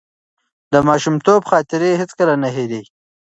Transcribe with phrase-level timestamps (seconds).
[0.71, 2.91] د ماشومتوب خاطرې هیڅکله نه هېرېږي.